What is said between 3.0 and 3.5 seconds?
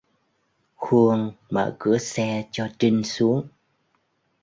xuống